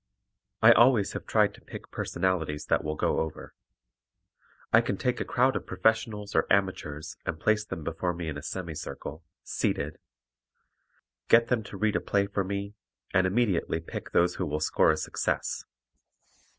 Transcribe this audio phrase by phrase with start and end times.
[0.63, 3.53] I always have tried to pick personalities that will go over.
[4.73, 8.35] I can take a crowd of professionals or amateurs and place them before me in
[8.35, 9.99] a semi circle, seated;
[11.29, 12.73] get them to read a play for me
[13.13, 15.65] and immediately pick those who will score a success.